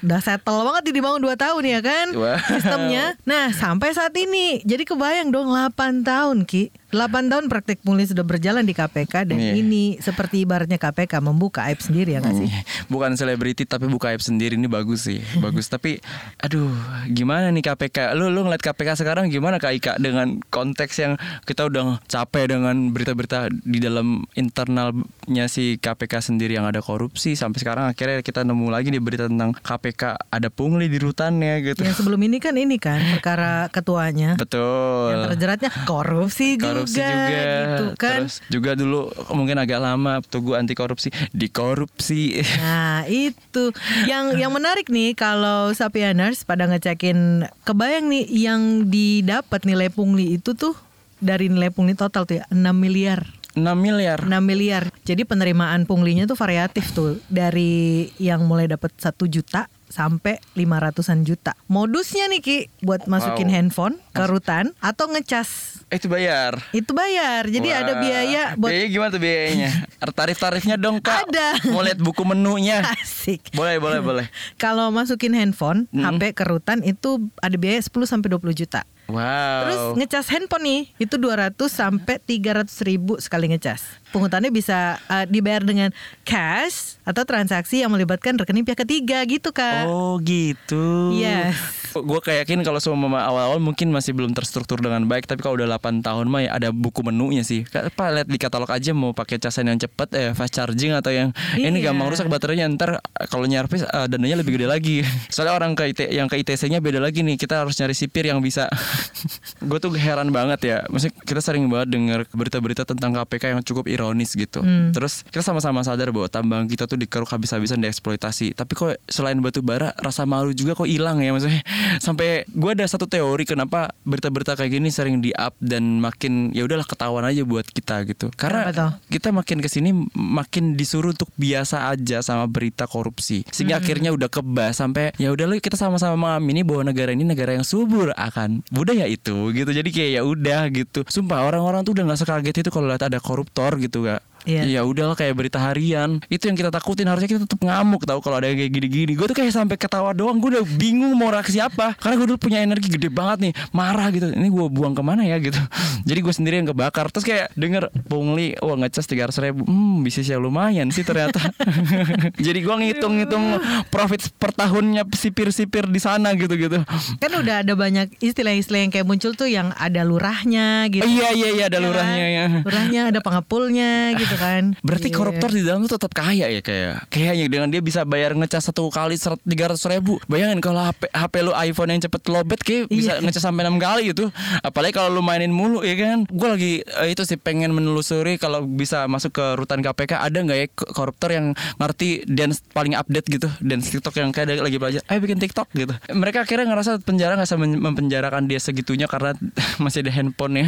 [0.00, 2.38] udah settle banget nih dibangun 2 tahun ya kan Wow.
[2.46, 3.04] sistemnya.
[3.24, 6.70] Nah sampai saat ini jadi kebayang dong 8 tahun Ki.
[6.88, 9.52] 8 tahun praktek pungli sudah berjalan di KPK dan Iya.
[9.54, 12.48] ini seperti ibaratnya KPK membuka aib sendiri ya nggak sih?
[12.48, 15.68] Hmm, Bukan selebriti tapi buka aib sendiri ini bagus sih, bagus.
[15.68, 16.00] Tapi,
[16.38, 16.72] aduh,
[17.06, 18.16] gimana nih KPK?
[18.16, 22.88] Lu lu ngeliat KPK sekarang gimana Kak Ika dengan konteks yang kita udah capek dengan
[22.88, 28.68] berita-berita di dalam internalnya si KPK sendiri yang ada korupsi sampai sekarang akhirnya kita nemu
[28.68, 31.80] lagi nih berita tentang KPK ada pungli di rutannya gitu.
[31.80, 35.16] Yang sebelum ini kan ini kan perkara ketuanya Betul.
[35.16, 38.20] yang terjeratnya korupsi, korupsi juga, juga, gitu kan.
[38.28, 43.72] terus juga dulu mungkin agak lama tugu anti korupsi dikorupsi Nah itu
[44.04, 50.52] yang yang menarik nih kalau Sapieners pada ngecekin kebayang nih yang didapat nilai pungli itu
[50.52, 50.76] tuh
[51.24, 53.24] dari nilai pungli total tuh ya 6 miliar
[53.58, 54.84] 6 miliar 6 miliar.
[55.08, 57.72] Jadi penerimaan punglinya tuh variatif tuh dari
[58.18, 61.56] yang mulai dapat satu juta sampai 500-an juta.
[61.64, 63.54] Modusnya nih Ki buat masukin Wow.
[63.54, 67.48] handphone ke rutan atau ngecas Eh, itu bayar itu bayar.
[67.48, 69.70] Jadi ada Wah, biaya buat biaya gimana tuh biayanya
[70.18, 71.72] tarif-tarifnya dong kak Ada.
[71.72, 73.48] mau lihat buku menunya asik.
[73.50, 74.26] boleh boleh boleh
[74.60, 76.04] Kalau masukin handphone, Hmm.
[76.04, 78.84] HP ke rutan itu ada biaya 10 sampai 20 juta.
[79.08, 83.80] wow Terus ngecas handphone nih itu 200 sampai 300 ribu sekali ngecas.
[84.08, 85.92] Pungutannya bisa uh, dibayar dengan
[86.22, 89.88] cash atau transaksi yang melibatkan rekening pihak ketiga gitu kan.
[89.88, 91.12] Oh gitu.
[91.16, 91.56] Yes.
[91.92, 95.68] Gue kayak yakin kalau semua awal-awal mungkin masih belum terstruktur dengan baik, tapi kalau udah
[95.76, 97.64] 8 tahun mah ya ada buku menunya sih.
[97.64, 101.08] Kayak Apa lihat di katalog aja mau pakai casan yang cepet, eh fast charging atau
[101.10, 101.90] yang ini Iya.
[101.90, 103.00] gampang rusak baterainya ntar
[103.32, 104.96] kalau nyarpis eh, dananya lebih gede lagi.
[105.34, 107.40] Soalnya orang ke IT, yang ke ITC-nya beda lagi nih.
[107.40, 108.68] Kita harus nyari sipir yang bisa.
[109.68, 110.76] Gue tuh heran banget ya.
[110.86, 114.62] Maksudnya kita sering banget dengar berita-berita tentang KPK yang cukup ironis gitu.
[114.94, 118.54] Terus kita sama-sama sadar bahwa tambang kita tuh dikeruk habis-habisan dieksploitasi.
[118.54, 121.66] Tapi kok selain batu bara rasa malu juga kok hilang ya maksudnya.
[122.06, 126.62] Sampai gue ada satu teori kenapa berita-berita kayak gini sering di up dan makin ya
[126.62, 128.30] udahlah ketahuan aja buat kita gitu.
[128.38, 128.70] Karena
[129.10, 133.42] kita makin ke sini makin disuruh untuk biasa aja sama berita korupsi.
[133.50, 137.64] Sehingga akhirnya udah kebas sampai ya udah kita sama-sama mengamini bahwa negara ini negara yang
[137.64, 139.70] subur akan budaya itu gitu.
[139.72, 141.00] Jadi kayak ya udah gitu.
[141.08, 144.22] Sumpah orang-orang tuh udah nggak sekaget itu kalau lihat ada koruptor gitu gak.
[144.48, 144.62] Iya.
[144.64, 146.24] Ya udahlah kayak berita harian.
[146.32, 149.12] Itu yang kita takutin harusnya kita tetap ngamuk tahu kalau ada yang kayak gini-gini.
[149.12, 150.40] Gue tuh kayak sampai ketawa doang.
[150.40, 151.92] Gue udah bingung mau reaksi apa.
[152.00, 153.52] Karena gue dulu punya energi gede banget nih.
[153.76, 154.32] Marah gitu.
[154.32, 155.60] Ini gue buang ke mana ya gitu.
[156.08, 157.12] Jadi gue sendiri yang kebakar.
[157.12, 158.56] Terus kayak denger pungli.
[158.64, 159.68] Wah ngecas 300 ribu.
[159.68, 161.36] Hmm bisnisnya lumayan sih ternyata.
[162.46, 163.60] Jadi gue ngitung-ngitung
[163.92, 166.80] profit per tahunnya sipir-sipir di sana gitu-gitu.
[167.20, 171.04] Kan udah ada banyak istilah-istilah yang kayak muncul tuh yang ada lurahnya gitu.
[171.04, 171.88] Iya iya iya ada Ya kan?
[171.90, 172.46] lurahnya ya.
[172.64, 174.62] Lurahnya ada pengepulnya gitu kan.
[174.80, 175.16] Berarti Iya.
[175.16, 178.86] koruptor di dalam tuh tetap kaya ya kayak kayaknya dengan dia bisa bayar ngecas satu
[178.88, 180.22] kali tiga ratus ribu.
[180.24, 183.20] Bayangin kalau HP HP lu iPhone yang cepet lobet kayak bisa Iya.
[183.20, 184.30] ngecas sampai enam kali gitu.
[184.60, 186.22] Apalagi kalau lu mainin mulu ya kan.
[186.24, 190.56] Gue lagi eh, itu sih pengen menelusuri kalau bisa masuk ke rutan KPK ada nggak
[190.56, 195.00] ya ko- koruptor yang ngerti dance paling update gitu dance TikTok yang kayak lagi belajar.
[195.06, 195.90] Ayo bikin TikTok gitu.
[196.08, 199.32] Mereka akhirnya ngerasa penjara nggak bisa men- mempenjarakan dia segitunya karena
[199.82, 200.66] masih ada handphone ya.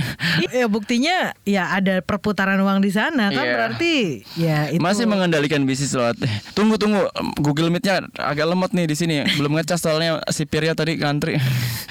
[0.50, 3.54] Ya buktinya ya ada perputaran uang di sana kan Iya.
[3.62, 3.96] Berarti
[4.35, 6.16] ya itu Masih mengendalikan bisnis lewat.
[6.53, 7.05] Tunggu tunggu
[7.37, 9.20] Google Meet-nya agak lemot nih di sini.
[9.37, 11.37] Belum ngecas soalnya si Pirya tadi ngantri.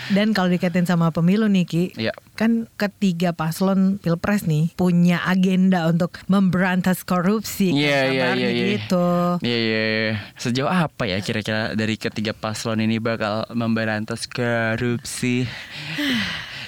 [0.10, 2.18] dan kalau dikaitin sama pemilu nih Ki, Iya.
[2.34, 8.66] kan ketiga paslon pilpres nih punya agenda untuk memberantas korupsi kan, Iya iya iya iya.
[8.74, 9.08] gitu.
[9.40, 9.82] Iya iya.
[9.86, 10.14] iya.
[10.36, 15.46] Sejauh apa ya kira-kira dari ketiga paslon ini bakal memberantas korupsi?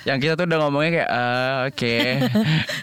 [0.01, 1.95] Yang kita tuh udah ngomongnya kayak ah, oke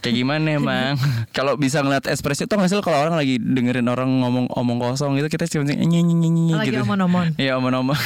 [0.01, 0.95] kayak gimana emang
[1.31, 5.27] kalau bisa ngeliat ekspresi sih lo kalau orang lagi dengerin orang ngomong omong kosong gitu
[5.29, 7.35] kita cuma nyanyi nyanyi Lagi gitu omon-omon.
[7.35, 7.99] iya omon-omon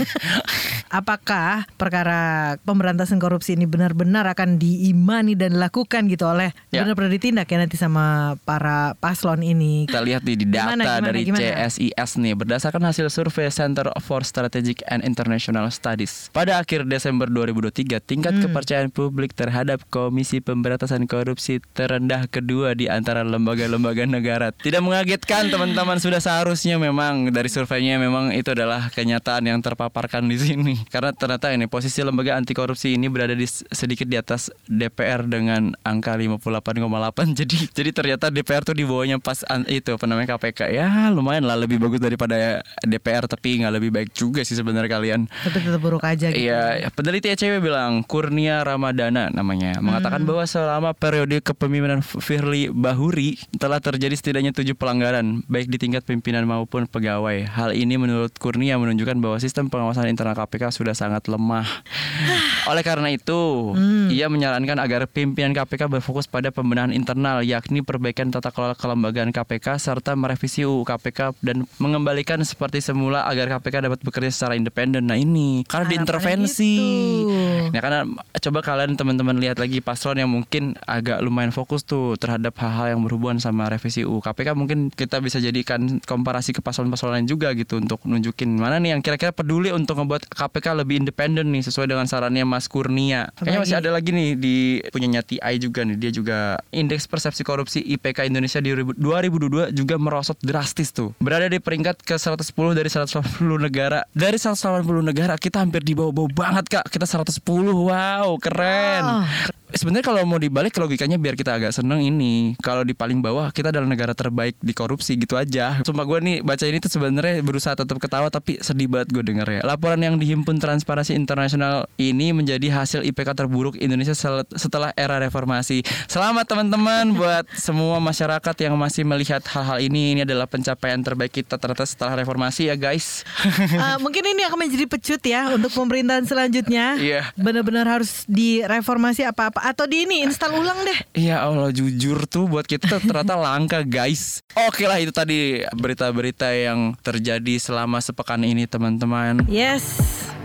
[0.89, 2.21] Apakah perkara
[2.63, 6.85] pemberantasan korupsi ini benar-benar akan diimani dan dilakukan gitu oleh Ya.
[6.85, 9.85] benar-benar ditindak ya nanti sama para paslon ini?
[9.85, 11.41] Kita lihat nih di data Gimana, gimana, dari gimana?
[11.41, 16.29] CSIS nih berdasarkan hasil survei Center for Strategic and International Studies.
[16.31, 18.43] Pada akhir Desember 2023, tingkat Hmm.
[18.43, 24.55] kepercayaan publik terhadap Komisi Pemberantasan Korupsi terendah kedua di antara lembaga-lembaga negara.
[24.55, 30.39] Tidak mengagetkan teman-teman sudah seharusnya memang dari surveinya memang itu adalah kenyataan yang terpaparkan di
[30.39, 30.75] sini.
[30.95, 35.75] Karena ternyata ini posisi lembaga anti korupsi ini berada di sedikit di atas DPR dengan
[35.83, 37.35] angka 58,8.
[37.43, 40.71] Jadi jadi ternyata DPR tuh di bawahnya pas an- itu apa namanya KPK.
[40.71, 45.21] Ya lumayan lah lebih bagus daripada DPR tapi nggak lebih baik juga sih sebenarnya kalian.
[45.27, 46.47] Tapi tetap buruk aja gitu.
[46.47, 48.63] Iya, peneliti ECW bilang Kurnia
[48.93, 55.73] Ramadana namanya mengatakan bahwa selama periode kepemimpinan Firly Bahuri telah terjadi setidaknya tujuh pelanggaran baik
[55.73, 57.49] di tingkat pimpinan maupun pegawai.
[57.49, 61.65] Hal ini menurut Kurnia menunjukkan bahwa sistem pengawasan internal KPK sudah sangat lemah.
[62.71, 63.73] Oleh karena itu,
[64.13, 69.81] ia menyarankan agar pimpinan KPK berfokus pada pembenahan internal yakni perbaikan tata kelola kelembagaan KPK
[69.81, 75.09] serta merevisi UU KPK dan mengembalikan seperti semula agar KPK dapat bekerja secara independen.
[75.09, 76.75] Nah ini karena Harapannya diintervensi.
[76.77, 77.73] gitu.
[77.73, 78.01] Nah karena
[78.37, 83.07] coba kalian teman-teman lihat lagi paslon yang mungkin agak lumayan fokus tuh terhadap hal-hal yang
[83.07, 87.79] berhubungan sama revisi UU KPK mungkin kita bisa jadikan komparasi ke paslon-paslon lain juga gitu
[87.79, 92.11] untuk nunjukin mana nih yang kira-kira peduli untuk membuat KPK lebih independen nih sesuai dengan
[92.11, 93.31] sarannya Mas Kurnia.
[93.39, 94.57] Kayaknya masih ada lagi nih di
[94.91, 100.43] punyanya TI juga nih dia juga indeks persepsi korupsi IPK Indonesia di 2022 juga merosot
[100.43, 101.15] drastis tuh.
[101.23, 104.03] Berada di peringkat ke 110 dari 180 negara.
[104.11, 106.91] Dari 180 negara kita hampir di bawah-bawah banget Kak.
[106.91, 107.39] Kita 110.
[107.71, 108.72] Wow, keren.
[109.03, 109.25] Oh.
[109.73, 112.53] Sebenarnya kalau mau dibalik logikanya biar kita agak seneng ini.
[112.61, 115.81] Kalau di paling bawah kita adalah negara terbaik di korupsi gitu aja.
[115.81, 119.49] Sumpah gue nih baca ini tuh sebenarnya berusaha tetap ketawa tapi sedih banget gue denger
[119.49, 119.61] ya.
[119.65, 124.13] Laporan yang dihimpun Transparansi Internasional ini menjadi hasil IPK terburuk Indonesia
[124.53, 125.81] setelah era reformasi.
[126.05, 130.13] Selamat teman-teman buat semua masyarakat yang masih melihat hal-hal ini.
[130.13, 133.25] Ini adalah pencapaian terbaik kita ternyata setelah reformasi ya guys.
[133.73, 137.01] Eh, mungkin ini akan menjadi pecut ya untuk pemerintahan selanjutnya.
[137.01, 137.33] Iya.
[137.41, 138.29] Benar-benar harus
[138.63, 140.99] direformasi apa-apa atau di ini install ulang deh.
[141.19, 144.39] Ya Allah jujur tuh buat kita tuh ternyata langka guys.
[144.55, 149.43] Oke lah itu tadi berita-berita yang terjadi selama sepekan ini teman-teman.
[149.51, 149.83] Yes.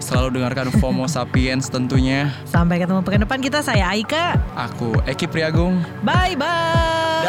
[0.01, 2.33] Selalu dengarkan FOMO Sapiens tentunya.
[2.49, 4.33] Sampai ketemu pekan depan kita saya Aika.
[4.57, 5.77] Aku Eki Priagung.
[6.01, 7.27] Bye bye.